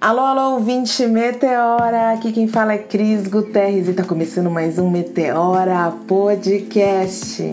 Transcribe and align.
Alô, 0.00 0.20
alô, 0.20 0.52
ouvinte 0.52 1.04
Meteora! 1.08 2.12
Aqui 2.12 2.30
quem 2.30 2.46
fala 2.46 2.74
é 2.74 2.78
Cris 2.78 3.26
Guterres 3.26 3.88
e 3.88 3.92
tá 3.92 4.04
começando 4.04 4.48
mais 4.48 4.78
um 4.78 4.88
Meteora 4.88 5.92
Podcast. 6.06 7.52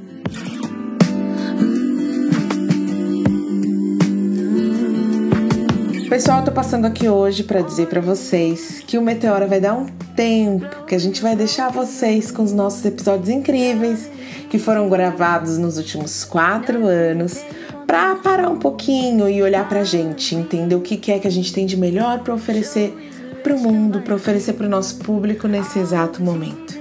Pessoal, 6.16 6.46
tô 6.46 6.52
passando 6.54 6.86
aqui 6.86 7.10
hoje 7.10 7.44
para 7.44 7.60
dizer 7.60 7.88
para 7.88 8.00
vocês 8.00 8.82
que 8.88 8.98
o 8.98 9.02
Meteora 9.02 9.46
vai 9.48 9.60
dar 9.60 9.74
um 9.74 9.86
tempo, 10.16 10.86
que 10.86 10.96
a 10.96 10.98
gente 10.98 11.22
vai 11.22 11.36
deixar 11.36 11.70
vocês 11.70 12.32
com 12.32 12.42
os 12.42 12.54
nossos 12.54 12.86
episódios 12.86 13.28
incríveis 13.28 14.10
que 14.50 14.58
foram 14.58 14.88
gravados 14.88 15.58
nos 15.58 15.78
últimos 15.78 16.24
quatro 16.24 16.88
anos 16.88 17.44
para 17.86 18.16
parar 18.16 18.48
um 18.48 18.58
pouquinho 18.58 19.28
e 19.28 19.44
olhar 19.44 19.68
para 19.68 19.82
a 19.82 19.84
gente, 19.84 20.36
entender 20.36 20.76
o 20.76 20.80
que 20.80 21.12
é 21.12 21.20
que 21.20 21.28
a 21.28 21.30
gente 21.32 21.52
tem 21.52 21.66
de 21.66 21.76
melhor 21.76 22.20
para 22.20 22.34
oferecer 22.34 22.96
para 23.44 23.54
o 23.54 23.60
mundo, 23.60 24.00
para 24.00 24.16
oferecer 24.16 24.54
para 24.54 24.68
o 24.68 24.70
nosso 24.70 25.00
público 25.00 25.50
nesse 25.50 25.80
exato 25.80 26.24
momento. 26.24 26.80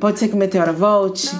Pode 0.00 0.18
ser 0.18 0.28
que 0.28 0.34
o 0.34 0.38
Meteora 0.38 0.72
volte, 0.72 1.30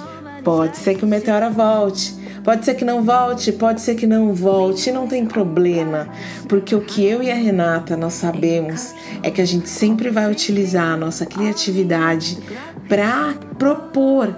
pode 0.43 0.77
ser 0.77 0.93
que 0.93 1.03
o 1.03 1.07
Meteora 1.07 1.49
volte, 1.49 2.20
pode 2.43 2.65
ser 2.65 2.75
que 2.75 2.85
não 2.85 3.03
volte, 3.03 3.51
pode 3.51 3.81
ser 3.81 3.95
que 3.95 4.07
não 4.07 4.33
volte, 4.33 4.91
não 4.91 5.07
tem 5.07 5.25
problema, 5.25 6.07
porque 6.47 6.75
o 6.75 6.81
que 6.81 7.05
eu 7.05 7.21
e 7.21 7.31
a 7.31 7.35
Renata 7.35 7.95
nós 7.95 8.13
sabemos 8.13 8.93
é 9.21 9.29
que 9.29 9.41
a 9.41 9.45
gente 9.45 9.69
sempre 9.69 10.09
vai 10.09 10.29
utilizar 10.31 10.93
a 10.93 10.97
nossa 10.97 11.25
criatividade 11.25 12.37
para 12.87 13.35
propor, 13.57 14.35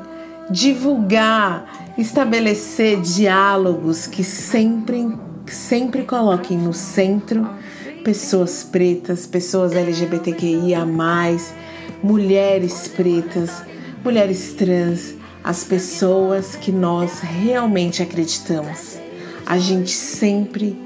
divulgar 0.49 1.84
estabelecer 1.97 3.02
diálogos 3.02 4.08
que 4.08 4.23
sempre, 4.23 5.16
sempre 5.45 6.03
coloquem 6.03 6.58
no 6.58 6.73
centro 6.73 7.47
pessoas 8.03 8.63
pretas, 8.63 9.25
pessoas 9.25 9.73
LGBTQIA, 9.73 10.85
mulheres 12.03 12.88
pretas, 12.88 13.63
mulheres 14.03 14.53
trans, 14.53 15.16
as 15.44 15.63
pessoas 15.63 16.55
que 16.55 16.72
nós 16.72 17.19
realmente 17.19 18.02
acreditamos. 18.02 18.97
A 19.45 19.58
gente 19.58 19.91
sempre 19.91 20.81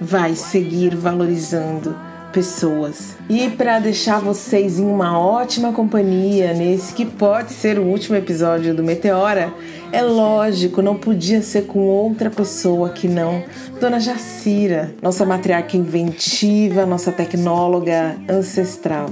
vai 0.00 0.34
seguir 0.34 0.94
valorizando 0.94 1.96
pessoas. 2.32 3.14
E 3.28 3.48
para 3.50 3.78
deixar 3.78 4.18
vocês 4.18 4.78
em 4.78 4.84
uma 4.84 5.18
ótima 5.18 5.72
companhia 5.72 6.54
nesse 6.54 6.94
que 6.94 7.04
pode 7.04 7.52
ser 7.52 7.78
o 7.78 7.84
último 7.84 8.16
episódio 8.16 8.74
do 8.74 8.82
Meteora, 8.82 9.52
é 9.92 10.00
lógico, 10.02 10.80
não 10.80 10.96
podia 10.96 11.42
ser 11.42 11.66
com 11.66 11.80
outra 11.80 12.30
pessoa 12.30 12.88
que 12.88 13.06
não 13.06 13.44
Dona 13.78 14.00
Jacira, 14.00 14.94
nossa 15.02 15.26
matriarca 15.26 15.76
inventiva, 15.76 16.86
nossa 16.86 17.12
tecnóloga 17.12 18.16
ancestral. 18.28 19.10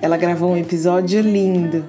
Ela 0.00 0.16
gravou 0.16 0.52
um 0.52 0.56
episódio 0.56 1.20
lindo 1.20 1.84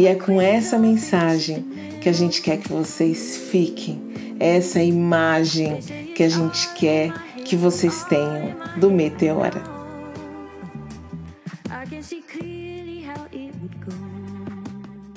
e 0.00 0.06
é 0.06 0.14
com 0.14 0.40
essa 0.40 0.78
mensagem 0.78 1.62
que 2.00 2.08
a 2.08 2.12
gente 2.12 2.40
quer 2.40 2.56
que 2.56 2.72
vocês 2.72 3.36
fiquem. 3.36 4.00
Essa 4.40 4.82
imagem 4.82 5.76
que 6.16 6.22
a 6.22 6.28
gente 6.30 6.72
quer 6.72 7.12
que 7.44 7.54
vocês 7.54 8.02
tenham 8.04 8.56
do 8.78 8.90
Meteora. 8.90 9.62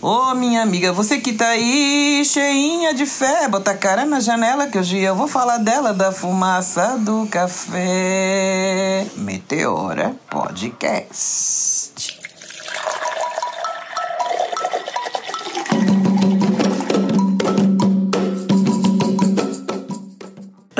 Ô 0.02 0.32
oh, 0.32 0.36
minha 0.36 0.62
amiga, 0.62 0.92
você 0.92 1.18
que 1.18 1.32
tá 1.32 1.48
aí 1.48 2.22
cheinha 2.26 2.94
de 2.94 3.06
fé, 3.06 3.48
bota 3.48 3.72
a 3.72 3.78
cara 3.78 4.06
na 4.06 4.20
janela 4.20 4.68
que 4.68 4.78
hoje 4.78 5.00
eu 5.00 5.16
vou 5.16 5.30
falar 5.30 5.60
dela, 5.60 5.94
da 5.94 6.12
fumaça 6.12 6.98
do 6.98 7.26
café. 7.28 9.08
Meteora 9.16 10.14
Podcast. 10.30 11.83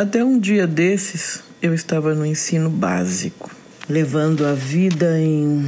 Até 0.04 0.22
um 0.22 0.38
dia 0.38 0.68
desses, 0.68 1.42
eu 1.62 1.74
estava 1.74 2.14
no 2.14 2.26
ensino 2.26 2.70
básico, 2.70 3.50
levando 3.88 4.46
a 4.46 4.52
vida 4.52 5.18
em 5.18 5.66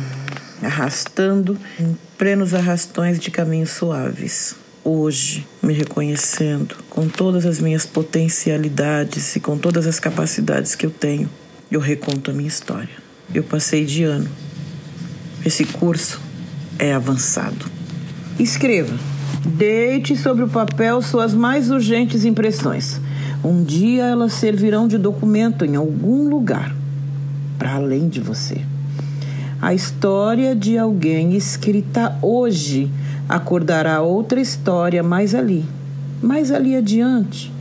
arrastando 0.61 1.57
em 1.79 1.97
plenos 2.17 2.53
arrastões 2.53 3.17
de 3.17 3.31
caminhos 3.31 3.69
suaves. 3.69 4.53
Hoje, 4.83 5.47
me 5.63 5.73
reconhecendo 5.73 6.75
com 6.89 7.07
todas 7.07 7.45
as 7.45 7.61
minhas 7.61 7.85
potencialidades 7.85 9.37
e 9.37 9.39
com 9.39 9.57
todas 9.57 9.87
as 9.87 10.01
capacidades 10.01 10.75
que 10.75 10.85
eu 10.85 10.91
tenho, 10.91 11.29
eu 11.71 11.79
reconto 11.79 12.29
a 12.29 12.33
minha 12.33 12.49
história. 12.49 12.97
Eu 13.33 13.41
passei 13.41 13.85
de 13.85 14.03
ano. 14.03 14.29
Esse 15.45 15.63
curso 15.63 16.19
é 16.77 16.93
avançado. 16.93 17.65
Escreva. 18.37 18.99
Deite 19.45 20.17
sobre 20.17 20.43
o 20.43 20.49
papel 20.49 21.01
suas 21.01 21.33
mais 21.33 21.71
urgentes 21.71 22.25
impressões. 22.25 22.99
Um 23.45 23.63
dia 23.63 24.05
elas 24.05 24.33
servirão 24.33 24.87
de 24.87 24.97
documento 24.97 25.63
em 25.63 25.75
algum 25.75 26.27
lugar, 26.27 26.75
para 27.59 27.75
além 27.75 28.09
de 28.09 28.19
você. 28.19 28.59
A 29.61 29.71
história 29.71 30.55
de 30.55 30.79
alguém 30.79 31.35
escrita 31.35 32.17
hoje 32.23 32.89
acordará 33.29 34.01
outra 34.01 34.41
história 34.41 35.03
mais 35.03 35.35
ali, 35.35 35.63
mais 36.23 36.51
ali 36.51 36.75
adiante, 36.75 37.53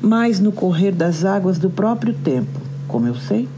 mais 0.00 0.38
no 0.38 0.52
correr 0.52 0.92
das 0.92 1.24
águas 1.24 1.58
do 1.58 1.68
próprio 1.68 2.14
tempo, 2.14 2.60
como 2.86 3.08
eu 3.08 3.16
sei. 3.16 3.48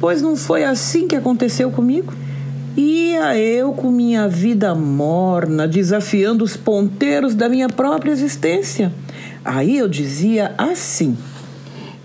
Pois 0.00 0.20
não 0.20 0.34
foi 0.34 0.64
assim 0.64 1.06
que 1.06 1.14
aconteceu 1.14 1.70
comigo? 1.70 2.12
Ia 2.76 3.38
eu 3.38 3.72
com 3.72 3.92
minha 3.92 4.26
vida 4.26 4.74
morna, 4.74 5.68
desafiando 5.68 6.42
os 6.42 6.56
ponteiros 6.56 7.36
da 7.36 7.48
minha 7.48 7.68
própria 7.68 8.10
existência. 8.10 8.92
Aí 9.44 9.78
eu 9.78 9.88
dizia 9.88 10.54
assim: 10.56 11.16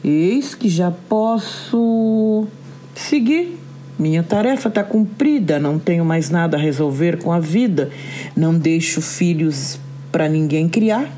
Eis 0.03 0.56
que 0.56 0.69
já 0.69 0.91
posso 0.91 2.47
seguir 2.94 3.59
minha 3.97 4.23
tarefa 4.23 4.68
está 4.68 4.84
cumprida, 4.84 5.57
não 5.57 5.79
tenho 5.79 6.03
mais 6.03 6.29
nada 6.29 6.57
a 6.57 6.59
resolver 6.59 7.18
com 7.18 7.31
a 7.31 7.40
vida. 7.40 7.90
Não 8.35 8.53
deixo 8.53 9.01
filhos 9.01 9.79
para 10.12 10.28
ninguém 10.28 10.68
criar. 10.68 11.09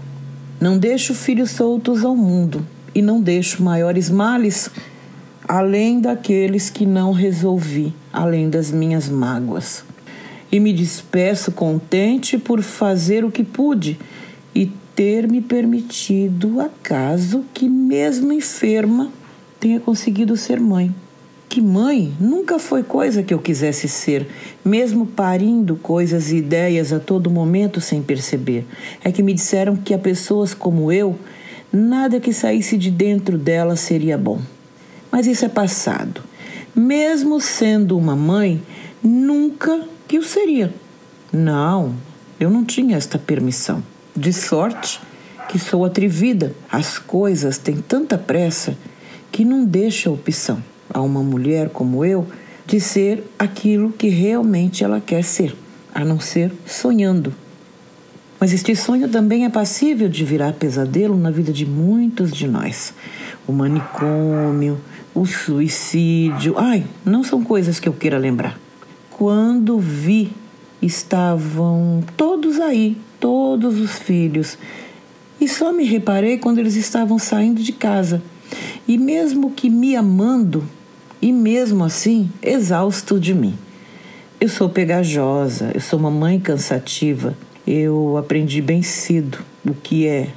Não 0.62 0.78
deixo 0.78 1.16
filhos 1.16 1.52
soltos 1.52 2.06
ao 2.06 2.16
mundo. 2.16 2.66
E 2.94 3.02
não 3.02 3.20
deixo 3.20 3.64
maiores 3.64 4.10
males 4.10 4.70
além 5.48 6.00
daqueles 6.00 6.70
que 6.70 6.86
não 6.86 7.12
resolvi, 7.12 7.94
além 8.14 8.50
das 8.50 8.70
minhas 8.70 9.10
mágoas. 9.10 9.84
E 10.52 10.60
me 10.60 10.72
despeço 10.72 11.52
contente 11.52 12.38
por 12.38 12.62
fazer 12.62 13.26
o 13.26 13.32
que 13.32 13.44
pude 13.44 13.98
e 14.54 14.72
ter 14.98 15.30
me 15.30 15.40
permitido, 15.40 16.60
acaso 16.60 17.46
que, 17.54 17.70
mesmo 17.70 18.34
enferma, 18.34 19.10
tenha 19.62 19.80
conseguido 19.80 20.36
ser 20.36 20.60
mãe 20.60 20.94
que 21.58 21.62
mãe 21.62 22.14
nunca 22.20 22.60
foi 22.60 22.84
coisa 22.84 23.24
que 23.24 23.34
eu 23.34 23.40
quisesse 23.40 23.88
ser, 23.88 24.28
mesmo 24.64 25.06
parindo 25.06 25.76
coisas 25.76 26.32
e 26.32 26.38
ideias 26.38 26.92
a 26.92 27.00
todo 27.00 27.32
momento 27.32 27.80
sem 27.80 28.02
perceber. 28.02 28.66
É 29.04 29.12
que 29.12 29.24
me 29.24 29.34
disseram 29.34 29.76
que 29.76 29.94
a 29.94 29.98
pessoas 29.98 30.54
como 30.54 30.92
eu, 30.92 31.18
nada 31.72 32.20
que 32.20 32.34
saísse 32.34 32.78
de 32.78 32.92
dentro 32.92 33.38
dela 33.38 33.76
seria 33.76 34.18
bom. 34.18 34.40
Mas 35.12 35.26
isso 35.26 35.46
é 35.46 35.50
passado. 35.50 36.22
Mesmo 36.76 37.40
sendo 37.40 37.98
uma 37.98 38.16
mãe, 38.16 38.62
nunca 39.02 39.88
que 40.08 40.20
o 40.20 40.24
seria. 40.24 40.74
Não, 41.32 41.96
eu 42.40 42.50
não 42.50 42.64
tinha 42.64 42.98
esta 42.98 43.18
permissão. 43.18 43.82
De 44.18 44.34
sorte 44.34 45.00
que 45.48 45.60
sou 45.60 45.86
atrevida. 45.86 46.56
As 46.72 46.98
coisas 46.98 47.60
têm 47.60 47.78
tanta 47.78 48.18
pressa 48.18 48.76
que 49.32 49.46
não 49.46 49.64
deixa 49.64 50.10
opção 50.10 50.62
a 50.92 51.00
uma 51.02 51.22
mulher 51.22 51.70
como 51.70 52.04
eu 52.04 52.28
de 52.66 52.80
ser 52.80 53.24
aquilo 53.38 53.92
que 53.92 54.10
realmente 54.10 54.84
ela 54.84 55.00
quer 55.00 55.24
ser, 55.24 55.56
a 55.94 56.04
não 56.04 56.20
ser 56.20 56.52
sonhando. 56.66 57.32
Mas 58.40 58.54
este 58.54 58.76
sonho 58.76 59.08
também 59.08 59.46
é 59.46 59.50
passível 59.50 60.10
de 60.10 60.26
virar 60.26 60.54
pesadelo 60.54 61.16
na 61.16 61.30
vida 61.30 61.54
de 61.54 61.66
muitos 61.66 62.32
de 62.32 62.48
nós. 62.48 62.96
O 63.48 63.52
manicômio, 63.52 64.80
o 65.14 65.28
suicídio. 65.28 66.56
Ai, 66.58 66.86
não 67.06 67.24
são 67.24 67.44
coisas 67.44 67.80
que 67.80 67.88
eu 67.88 67.94
queira 67.94 68.18
lembrar. 68.18 68.60
Quando 69.12 69.80
vi, 69.80 70.32
estavam 70.82 72.04
todos 72.16 72.60
aí, 72.60 72.98
todos 73.28 73.78
os 73.78 74.00
filhos. 74.00 74.58
E 75.42 75.50
só 75.50 75.74
me 75.74 75.84
reparei 75.84 76.38
quando 76.38 76.60
eles 76.60 76.78
estavam 76.78 77.20
saindo 77.20 77.62
de 77.62 77.74
casa. 77.74 78.22
E 78.88 78.98
mesmo 78.98 79.52
que 79.52 79.70
me 79.70 79.98
amando, 79.98 80.64
e 81.22 81.34
mesmo 81.34 81.84
assim 81.84 82.30
exausto 82.42 83.20
de 83.20 83.34
mim. 83.34 83.54
Eu 84.40 84.48
sou 84.48 84.70
pegajosa, 84.70 85.72
eu 85.76 85.82
sou 85.82 86.00
uma 86.00 86.10
mãe 86.10 86.40
cansativa, 86.40 87.38
eu 87.68 88.16
aprendi 88.16 88.62
bem 88.62 88.82
cedo 88.82 89.40
o 89.66 89.74
que 89.74 90.08
é 90.08 90.30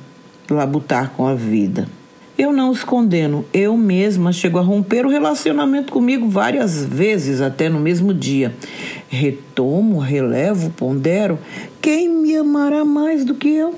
labutar 0.50 1.10
com 1.10 1.24
a 1.24 1.34
vida. 1.36 1.86
Eu 2.40 2.54
não 2.54 2.70
os 2.70 2.82
condeno. 2.82 3.44
Eu 3.52 3.76
mesma 3.76 4.32
chego 4.32 4.58
a 4.58 4.62
romper 4.62 5.04
o 5.04 5.10
relacionamento 5.10 5.92
comigo 5.92 6.26
várias 6.26 6.82
vezes, 6.82 7.42
até 7.42 7.68
no 7.68 7.78
mesmo 7.78 8.14
dia. 8.14 8.56
Retomo, 9.10 9.98
relevo, 9.98 10.70
pondero. 10.70 11.38
Quem 11.82 12.08
me 12.08 12.34
amará 12.34 12.82
mais 12.82 13.26
do 13.26 13.34
que 13.34 13.50
eu? 13.50 13.74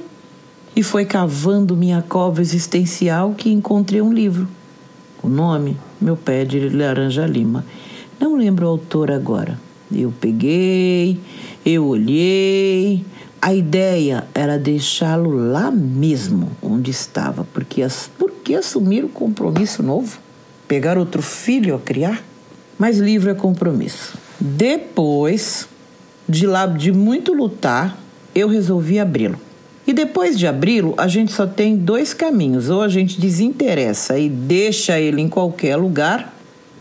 E 0.77 0.83
foi 0.85 1.05
cavando 1.05 1.77
minha 1.77 2.03
cova 2.03 2.41
existencial 2.41 3.35
que 3.37 3.51
encontrei 3.51 4.01
um 4.01 4.13
livro. 4.13 4.47
O 5.21 5.29
nome, 5.29 5.77
Meu 6.01 6.17
Pé 6.17 6.45
de 6.45 6.69
Laranja 6.69 7.27
Lima. 7.27 7.67
Não 8.21 8.37
lembro 8.37 8.67
o 8.67 8.69
autor 8.69 9.11
agora. 9.11 9.59
Eu 9.93 10.15
peguei, 10.21 11.19
eu 11.67 11.85
olhei. 11.85 13.05
A 13.45 13.53
ideia 13.53 14.25
era 14.33 14.57
deixá-lo 14.57 15.33
lá 15.33 15.69
mesmo 15.69 16.53
onde 16.63 16.93
estava, 16.93 17.45
porque 17.53 17.83
as, 17.83 18.09
por 18.17 18.31
que 18.31 18.55
assumir 18.55 19.03
o 19.03 19.09
um 19.09 19.11
compromisso 19.11 19.83
novo? 19.83 20.21
Pegar 20.69 20.97
outro 20.97 21.21
filho 21.21 21.75
a 21.75 21.81
criar? 21.81 22.23
Mas 22.79 22.99
livro 22.99 23.31
é 23.31 23.35
compromisso. 23.35 24.17
Depois 24.39 25.69
de 26.29 26.47
lá 26.47 26.67
de 26.67 26.93
muito 26.93 27.35
lutar, 27.35 27.99
eu 28.33 28.47
resolvi 28.47 29.01
abri-lo. 29.01 29.41
E 29.85 29.93
depois 29.93 30.39
de 30.39 30.47
abri-lo, 30.47 30.95
a 30.97 31.09
gente 31.09 31.33
só 31.33 31.45
tem 31.45 31.77
dois 31.77 32.15
caminhos: 32.15 32.71
ou 32.71 32.81
a 32.81 32.89
gente 32.89 33.21
desinteressa 33.21 34.17
e 34.21 34.29
deixa 34.29 35.01
ele 35.01 35.21
em 35.21 35.29
qualquer 35.29 35.75
lugar, 35.75 36.33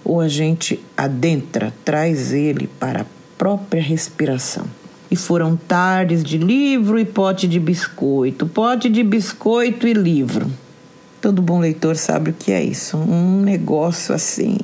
ou 0.05 0.21
a 0.21 0.27
gente 0.27 0.79
adentra, 0.95 1.73
traz 1.83 2.31
ele 2.31 2.67
para 2.79 3.01
a 3.01 3.05
própria 3.35 3.81
respiração. 3.81 4.67
E 5.11 5.15
foram 5.17 5.57
tardes 5.57 6.23
de 6.23 6.37
livro 6.37 6.97
e 6.97 7.03
pote 7.03 7.45
de 7.45 7.59
biscoito, 7.59 8.47
pote 8.47 8.89
de 8.89 9.03
biscoito 9.03 9.85
e 9.85 9.91
livro. 9.91 10.49
Todo 11.19 11.41
bom 11.41 11.59
leitor 11.59 11.97
sabe 11.97 12.31
o 12.31 12.33
que 12.33 12.51
é 12.51 12.63
isso. 12.63 12.95
Um 12.97 13.41
negócio 13.41 14.15
assim 14.15 14.57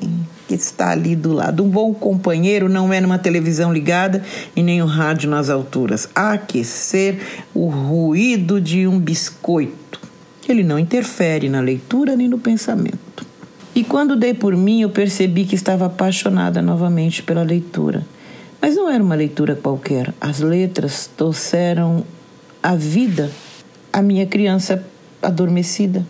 que 0.47 0.55
está 0.55 0.91
ali 0.91 1.15
do 1.15 1.33
lado. 1.33 1.63
Um 1.63 1.69
bom 1.69 1.93
companheiro 1.93 2.69
não 2.69 2.93
é 2.93 3.01
numa 3.01 3.19
televisão 3.19 3.73
ligada 3.73 4.23
e 4.55 4.63
nem 4.63 4.81
um 4.81 4.85
rádio 4.85 5.29
nas 5.29 5.49
alturas. 5.49 6.09
Aquecer 6.15 7.19
o 7.53 7.67
ruído 7.67 8.61
de 8.61 8.87
um 8.87 8.97
biscoito. 8.97 9.99
Ele 10.47 10.63
não 10.63 10.79
interfere 10.79 11.49
na 11.49 11.59
leitura 11.59 12.15
nem 12.15 12.29
no 12.29 12.39
pensamento. 12.39 13.25
E 13.75 13.83
quando 13.83 14.15
dei 14.15 14.33
por 14.33 14.55
mim, 14.55 14.81
eu 14.81 14.89
percebi 14.89 15.45
que 15.45 15.55
estava 15.55 15.85
apaixonada 15.85 16.61
novamente 16.61 17.21
pela 17.21 17.43
leitura. 17.43 18.03
Mas 18.61 18.75
não 18.75 18.89
era 18.89 19.03
uma 19.03 19.15
leitura 19.15 19.55
qualquer. 19.55 20.13
As 20.19 20.39
letras 20.39 21.09
trouxeram 21.15 22.03
a 22.61 22.75
vida 22.75 23.31
à 23.93 24.01
minha 24.01 24.25
criança 24.25 24.85
adormecida. 25.21 26.05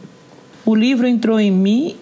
O 0.66 0.76
livro 0.76 1.08
entrou 1.08 1.40
em 1.40 1.52
mim 1.52 1.96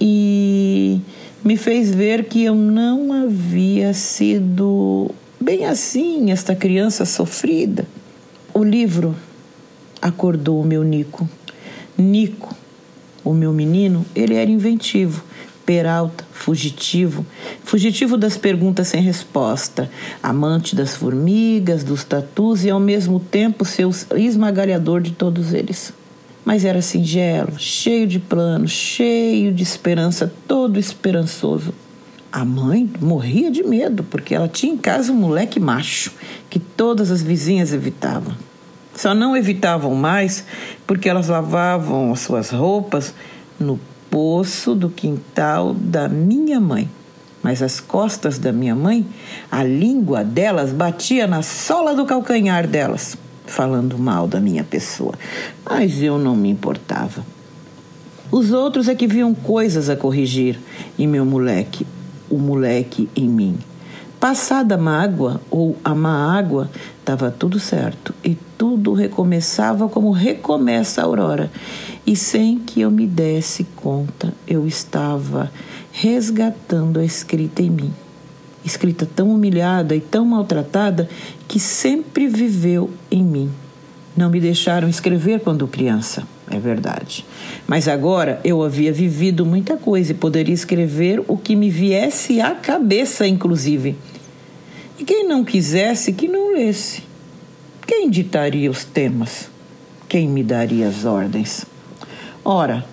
e 0.00 1.00
me 1.44 1.56
fez 1.56 1.94
ver 1.94 2.24
que 2.24 2.44
eu 2.44 2.54
não 2.54 3.12
havia 3.12 3.92
sido 3.94 5.10
bem 5.40 5.64
assim, 5.64 6.30
esta 6.30 6.54
criança 6.54 7.04
sofrida. 7.04 7.86
O 8.54 8.62
livro 8.62 9.16
acordou 10.00 10.60
o 10.60 10.64
meu 10.64 10.82
Nico. 10.84 11.28
Nico, 11.96 12.54
o 13.24 13.32
meu 13.32 13.52
menino, 13.52 14.04
ele 14.14 14.34
era 14.34 14.50
inventivo, 14.50 15.24
peralta, 15.64 16.24
fugitivo, 16.32 17.24
fugitivo 17.64 18.16
das 18.16 18.36
perguntas 18.36 18.88
sem 18.88 19.02
resposta, 19.02 19.90
amante 20.22 20.74
das 20.74 20.94
formigas, 20.94 21.84
dos 21.84 22.04
tatus 22.04 22.64
e 22.64 22.70
ao 22.70 22.80
mesmo 22.80 23.20
tempo 23.20 23.64
seu 23.64 23.90
esmagalhador 24.16 25.00
de 25.00 25.12
todos 25.12 25.52
eles 25.52 25.92
mas 26.44 26.64
era 26.64 26.82
singelo, 26.82 27.58
cheio 27.58 28.06
de 28.06 28.18
planos, 28.18 28.72
cheio 28.72 29.52
de 29.52 29.62
esperança, 29.62 30.32
todo 30.48 30.78
esperançoso. 30.78 31.72
A 32.32 32.44
mãe 32.44 32.90
morria 33.00 33.50
de 33.50 33.62
medo, 33.62 34.02
porque 34.02 34.34
ela 34.34 34.48
tinha 34.48 34.72
em 34.72 34.76
casa 34.76 35.12
um 35.12 35.16
moleque 35.16 35.60
macho 35.60 36.12
que 36.48 36.58
todas 36.58 37.10
as 37.10 37.22
vizinhas 37.22 37.72
evitavam. 37.72 38.34
Só 38.94 39.14
não 39.14 39.36
evitavam 39.36 39.94
mais 39.94 40.44
porque 40.86 41.08
elas 41.08 41.28
lavavam 41.28 42.12
as 42.12 42.20
suas 42.20 42.50
roupas 42.50 43.14
no 43.58 43.78
poço 44.12 44.74
do 44.74 44.90
quintal 44.90 45.72
da 45.72 46.06
minha 46.06 46.60
mãe. 46.60 46.86
Mas 47.42 47.62
as 47.62 47.80
costas 47.80 48.38
da 48.38 48.52
minha 48.52 48.76
mãe, 48.76 49.06
a 49.50 49.64
língua 49.64 50.22
delas 50.22 50.70
batia 50.70 51.26
na 51.26 51.40
sola 51.40 51.94
do 51.94 52.04
calcanhar 52.04 52.66
delas 52.68 53.16
falando 53.46 53.98
mal 53.98 54.28
da 54.28 54.38
minha 54.38 54.62
pessoa, 54.62 55.14
mas 55.68 56.00
eu 56.02 56.18
não 56.18 56.36
me 56.36 56.50
importava. 56.50 57.24
Os 58.30 58.52
outros 58.52 58.86
é 58.86 58.94
que 58.94 59.06
viam 59.06 59.34
coisas 59.34 59.88
a 59.88 59.96
corrigir 59.96 60.58
em 60.98 61.06
meu 61.06 61.24
moleque, 61.24 61.86
o 62.30 62.38
moleque 62.38 63.08
em 63.16 63.28
mim. 63.28 63.58
Passada 64.20 64.76
a 64.76 64.78
mágoa 64.78 65.40
ou 65.50 65.76
a 65.82 65.94
má 65.94 66.38
água, 66.38 66.70
estava 67.00 67.30
tudo 67.30 67.58
certo 67.58 68.14
e 68.22 68.36
tudo 68.56 68.92
recomeçava 68.92 69.88
como 69.88 70.12
recomeça 70.12 71.00
a 71.00 71.04
aurora. 71.04 71.50
E 72.06 72.16
sem 72.16 72.58
que 72.58 72.80
eu 72.80 72.90
me 72.90 73.06
desse 73.06 73.64
conta, 73.76 74.34
eu 74.46 74.66
estava 74.66 75.52
resgatando 75.92 76.98
a 76.98 77.04
escrita 77.04 77.62
em 77.62 77.70
mim 77.70 77.92
escrita 78.64 79.06
tão 79.06 79.30
humilhada 79.30 79.94
e 79.94 80.00
tão 80.00 80.24
maltratada 80.24 81.08
que 81.48 81.58
sempre 81.58 82.28
viveu 82.28 82.90
em 83.10 83.22
mim. 83.22 83.50
Não 84.16 84.30
me 84.30 84.40
deixaram 84.40 84.88
escrever 84.88 85.40
quando 85.40 85.66
criança, 85.66 86.26
é 86.50 86.58
verdade. 86.58 87.24
Mas 87.66 87.88
agora 87.88 88.40
eu 88.44 88.62
havia 88.62 88.92
vivido 88.92 89.44
muita 89.44 89.76
coisa 89.76 90.12
e 90.12 90.14
poderia 90.14 90.54
escrever 90.54 91.22
o 91.26 91.36
que 91.36 91.56
me 91.56 91.70
viesse 91.70 92.40
à 92.40 92.54
cabeça, 92.54 93.26
inclusive. 93.26 93.96
E 94.98 95.04
quem 95.04 95.26
não 95.26 95.44
quisesse, 95.44 96.12
que 96.12 96.28
não 96.28 96.52
lesse. 96.54 97.02
Quem 97.86 98.10
ditaria 98.10 98.70
os 98.70 98.84
temas? 98.84 99.50
Quem 100.08 100.28
me 100.28 100.42
daria 100.42 100.88
as 100.88 101.04
ordens? 101.04 101.64
Ora, 102.44 102.84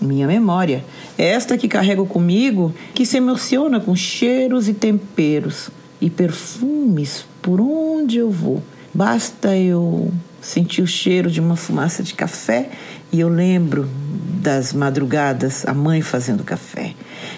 minha 0.00 0.26
memória, 0.26 0.84
esta 1.18 1.58
que 1.58 1.68
carrego 1.68 2.06
comigo, 2.06 2.74
que 2.94 3.04
se 3.04 3.18
emociona 3.18 3.78
com 3.78 3.94
cheiros 3.94 4.68
e 4.68 4.72
temperos 4.72 5.70
e 6.00 6.08
perfumes 6.08 7.26
por 7.42 7.60
onde 7.60 8.18
eu 8.18 8.30
vou. 8.30 8.62
Basta 8.94 9.56
eu 9.56 10.12
sentir 10.40 10.82
o 10.82 10.86
cheiro 10.86 11.30
de 11.30 11.40
uma 11.40 11.54
fumaça 11.54 12.02
de 12.02 12.14
café 12.14 12.70
e 13.12 13.20
eu 13.20 13.28
lembro 13.28 13.88
das 14.40 14.72
madrugadas, 14.72 15.66
a 15.66 15.74
mãe 15.74 16.00
fazendo 16.00 16.42
café. 16.42 16.94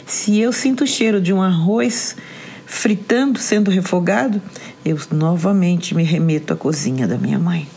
Se 0.07 0.39
eu 0.39 0.53
sinto 0.53 0.85
o 0.85 0.87
cheiro 0.87 1.21
de 1.21 1.33
um 1.33 1.43
arroz 1.43 2.17
fritando, 2.65 3.39
sendo 3.39 3.71
refogado, 3.71 4.41
eu 4.85 4.99
novamente 5.11 5.95
me 5.95 6.05
remeto 6.05 6.53
à 6.53 6.57
cozinha 6.57 7.07
da 7.07 7.19
minha 7.19 7.39
mãe. 7.39 7.69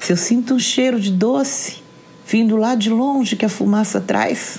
Se 0.00 0.12
eu 0.12 0.16
sinto 0.16 0.54
um 0.54 0.58
cheiro 0.58 0.98
de 0.98 1.12
doce, 1.12 1.81
vindo 2.32 2.56
lá 2.56 2.74
de 2.74 2.88
longe 2.88 3.36
que 3.36 3.44
a 3.44 3.48
fumaça 3.48 4.00
traz. 4.00 4.58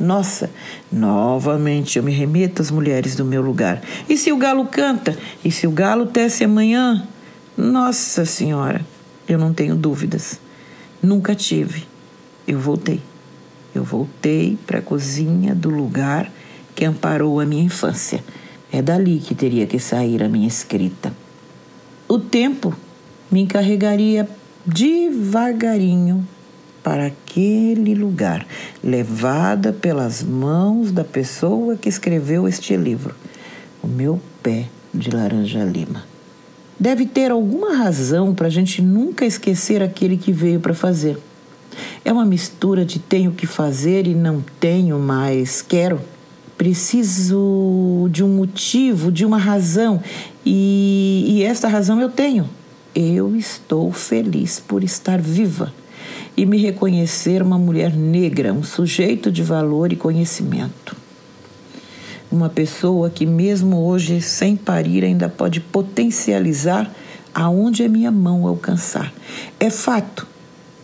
Nossa, 0.00 0.50
novamente 0.90 1.96
eu 1.96 2.02
me 2.02 2.10
remeto 2.10 2.60
às 2.60 2.72
mulheres 2.72 3.14
do 3.14 3.24
meu 3.24 3.40
lugar. 3.40 3.80
E 4.08 4.16
se 4.16 4.32
o 4.32 4.36
galo 4.36 4.66
canta? 4.66 5.16
E 5.44 5.48
se 5.52 5.64
o 5.64 5.70
galo 5.70 6.06
tece 6.06 6.42
amanhã? 6.42 7.06
Nossa 7.56 8.24
Senhora, 8.24 8.84
eu 9.28 9.38
não 9.38 9.54
tenho 9.54 9.76
dúvidas. 9.76 10.40
Nunca 11.00 11.36
tive. 11.36 11.86
Eu 12.48 12.58
voltei. 12.58 13.00
Eu 13.72 13.84
voltei 13.84 14.58
para 14.66 14.80
a 14.80 14.82
cozinha 14.82 15.54
do 15.54 15.70
lugar 15.70 16.28
que 16.74 16.84
amparou 16.84 17.38
a 17.38 17.46
minha 17.46 17.62
infância. 17.62 18.24
É 18.72 18.82
dali 18.82 19.20
que 19.20 19.36
teria 19.36 19.68
que 19.68 19.78
sair 19.78 20.20
a 20.20 20.28
minha 20.28 20.48
escrita. 20.48 21.14
O 22.08 22.18
tempo 22.18 22.74
me 23.30 23.40
encarregaria 23.40 24.28
devagarinho 24.66 26.26
para 26.84 27.06
aquele 27.06 27.94
lugar, 27.94 28.46
levada 28.82 29.72
pelas 29.72 30.22
mãos 30.22 30.92
da 30.92 31.02
pessoa 31.02 31.76
que 31.76 31.88
escreveu 31.88 32.46
este 32.46 32.76
livro, 32.76 33.14
o 33.82 33.88
meu 33.88 34.20
pé 34.42 34.66
de 34.92 35.10
laranja 35.10 35.64
lima. 35.64 36.04
Deve 36.78 37.06
ter 37.06 37.30
alguma 37.30 37.74
razão 37.74 38.34
para 38.34 38.48
a 38.48 38.50
gente 38.50 38.82
nunca 38.82 39.24
esquecer 39.24 39.82
aquele 39.82 40.18
que 40.18 40.30
veio 40.30 40.60
para 40.60 40.74
fazer. 40.74 41.18
É 42.04 42.12
uma 42.12 42.24
mistura 42.26 42.84
de 42.84 42.98
tenho 42.98 43.32
que 43.32 43.46
fazer 43.46 44.06
e 44.06 44.14
não 44.14 44.44
tenho 44.60 44.98
mais 44.98 45.62
quero. 45.62 46.02
Preciso 46.58 48.08
de 48.12 48.22
um 48.22 48.28
motivo, 48.28 49.10
de 49.10 49.24
uma 49.24 49.38
razão, 49.38 50.02
e, 50.44 51.24
e 51.28 51.42
esta 51.42 51.66
razão 51.66 51.98
eu 51.98 52.10
tenho. 52.10 52.48
Eu 52.94 53.34
estou 53.34 53.90
feliz 53.90 54.60
por 54.60 54.84
estar 54.84 55.18
viva 55.20 55.72
e 56.36 56.44
me 56.44 56.58
reconhecer 56.58 57.42
uma 57.42 57.58
mulher 57.58 57.94
negra, 57.94 58.52
um 58.52 58.62
sujeito 58.62 59.30
de 59.30 59.42
valor 59.42 59.92
e 59.92 59.96
conhecimento. 59.96 60.96
Uma 62.30 62.48
pessoa 62.48 63.10
que, 63.10 63.24
mesmo 63.24 63.84
hoje 63.86 64.20
sem 64.20 64.56
parir, 64.56 65.04
ainda 65.04 65.28
pode 65.28 65.60
potencializar 65.60 66.90
aonde 67.32 67.84
a 67.84 67.88
minha 67.88 68.10
mão 68.10 68.46
alcançar. 68.46 69.12
É 69.60 69.70
fato 69.70 70.26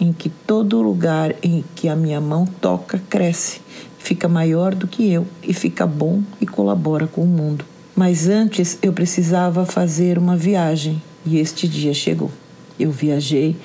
em 0.01 0.13
que 0.13 0.31
todo 0.31 0.81
lugar 0.81 1.35
em 1.43 1.63
que 1.75 1.89
a 1.89 1.95
minha 1.95 2.21
mão 2.21 2.47
toca 2.47 3.01
cresce, 3.11 3.61
fica 3.99 4.29
maior 4.29 4.75
do 4.75 4.87
que 4.87 5.11
eu 5.13 5.27
e 5.43 5.53
fica 5.53 5.87
bom 5.87 6.23
e 6.41 6.47
colabora 6.47 7.07
com 7.07 7.23
o 7.23 7.27
mundo. 7.27 7.65
Mas 7.95 8.29
antes 8.29 8.79
eu 8.81 8.93
precisava 8.93 9.67
fazer 9.67 10.17
uma 10.17 10.37
viagem 10.37 11.03
e 11.27 11.39
este 11.39 11.69
dia 11.69 11.93
chegou. 11.93 12.31
Eu 12.79 12.91
viajei 12.91 13.57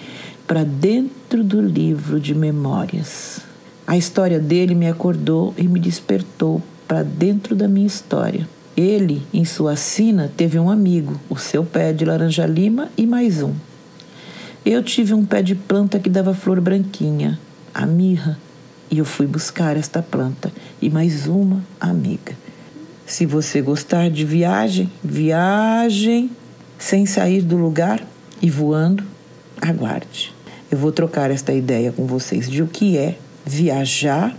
para 0.48 0.64
dentro 0.64 1.44
do 1.44 1.60
livro 1.60 2.20
de 2.20 2.36
memórias. 2.36 3.40
A 3.88 3.98
história 3.98 4.40
dele 4.40 4.75
me 4.75 4.88
acordou 4.88 5.54
e 5.58 5.68
me 5.68 5.80
despertou 5.80 6.62
para 6.88 7.04
dentro 7.04 7.56
da 7.56 7.68
minha 7.68 7.88
história. 7.88 8.48
Ele, 8.78 9.24
em 9.34 9.46
sua 9.46 9.75
sina, 9.75 10.32
teve 10.36 10.60
um 10.60 10.70
amigo, 10.70 11.20
o 11.30 11.38
seu 11.38 11.64
pé 11.64 11.94
de 11.94 12.06
laranja-lima 12.06 12.90
e 12.98 13.08
mais 13.08 13.42
um. 13.42 13.54
Eu 14.66 14.84
tive 14.84 15.14
um 15.14 15.25
pé 15.25 15.42
de 15.42 15.56
planta 15.56 16.00
que 16.00 16.10
dava 16.10 16.34
flor 16.34 16.60
branquinha, 16.60 17.40
a 17.74 17.86
mirra, 17.86 18.38
e 18.92 18.98
eu 18.98 19.06
fui 19.06 19.25
buscar 19.25 19.78
esta 19.78 20.02
planta 20.02 20.52
e 20.82 20.90
mais 20.90 21.25
uma 21.28 21.64
amiga. 21.80 22.34
Se 23.06 23.25
você 23.25 23.62
gostar 23.62 24.10
de 24.10 24.25
viagem, 24.25 24.92
viagem 25.04 26.30
sem 26.78 27.06
sair 27.06 27.42
do 27.42 27.56
lugar 27.56 28.06
e 28.42 28.50
voando, 28.50 29.04
aguarde. 29.62 30.35
Eu 30.72 30.77
vou 30.77 30.91
trocar 30.91 31.29
esta 31.29 31.53
ideia 31.53 31.91
com 31.91 32.05
vocês 32.05 32.50
de 32.50 32.63
o 32.63 32.67
que 32.67 32.98
é 32.98 33.17
viajar 33.45 34.36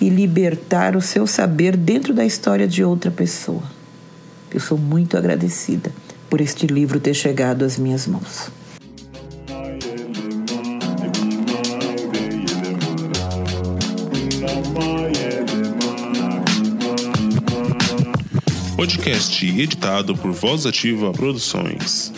e 0.00 0.08
libertar 0.08 0.96
o 0.96 1.00
seu 1.00 1.26
saber 1.26 1.76
dentro 1.76 2.12
da 2.12 2.24
história 2.24 2.66
de 2.66 2.82
outra 2.82 3.10
pessoa. 3.10 3.62
Eu 4.52 4.58
sou 4.58 4.76
muito 4.76 5.16
agradecida 5.16 5.92
por 6.28 6.40
este 6.40 6.66
livro 6.66 6.98
ter 6.98 7.14
chegado 7.14 7.64
às 7.64 7.78
minhas 7.78 8.06
mãos. 8.06 8.50
Podcast 18.76 19.46
editado 19.46 20.16
por 20.16 20.32
Voz 20.32 20.66
Ativa 20.66 21.12
Produções. 21.12 22.12